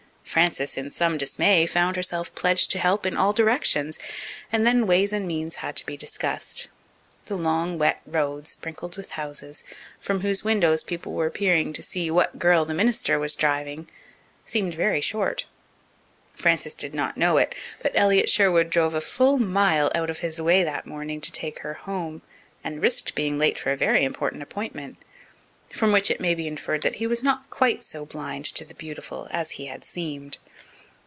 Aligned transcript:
Frances, 0.23 0.77
in 0.77 0.91
some 0.91 1.17
dismay, 1.17 1.65
found 1.67 1.97
herself 1.97 2.33
pledged 2.35 2.71
to 2.71 2.79
help 2.79 3.05
in 3.05 3.17
all 3.17 3.33
directions, 3.33 3.99
and 4.49 4.65
then 4.65 4.87
ways 4.87 5.11
and 5.11 5.27
means 5.27 5.55
had 5.55 5.75
to 5.75 5.85
be 5.85 5.97
discussed. 5.97 6.69
The 7.25 7.35
long, 7.35 7.77
wet 7.77 7.99
road, 8.05 8.47
sprinkled 8.47 8.95
with 8.95 9.11
houses, 9.13 9.65
from 9.99 10.21
whose 10.21 10.41
windows 10.45 10.83
people 10.83 11.11
were 11.11 11.29
peering 11.29 11.73
to 11.73 11.83
see 11.83 12.09
"what 12.09 12.39
girl 12.39 12.63
the 12.63 12.73
minister 12.73 13.19
was 13.19 13.35
driving," 13.35 13.89
seemed 14.45 14.73
very 14.73 15.01
short. 15.01 15.47
Frances 16.35 16.75
did 16.75 16.93
not 16.93 17.17
know 17.17 17.35
it, 17.35 17.53
but 17.81 17.91
Elliott 17.93 18.29
Sherwood 18.29 18.69
drove 18.69 18.93
a 18.93 19.01
full 19.01 19.37
mile 19.37 19.91
out 19.93 20.09
of 20.09 20.19
his 20.19 20.41
way 20.41 20.63
that 20.63 20.87
morning 20.87 21.19
to 21.19 21.31
take 21.33 21.59
her 21.59 21.73
home, 21.73 22.21
and 22.63 22.81
risked 22.81 23.15
being 23.15 23.37
late 23.37 23.59
for 23.59 23.73
a 23.73 23.75
very 23.75 24.05
important 24.05 24.41
appointment 24.41 24.95
from 25.75 25.93
which 25.93 26.11
it 26.11 26.19
may 26.19 26.35
be 26.35 26.47
inferred 26.49 26.81
that 26.81 26.95
he 26.95 27.07
was 27.07 27.23
not 27.23 27.49
quite 27.49 27.81
so 27.81 28.05
blind 28.05 28.43
to 28.43 28.65
the 28.65 28.73
beautiful 28.73 29.29
as 29.31 29.51
he 29.51 29.67
had 29.67 29.85
seemed. 29.85 30.37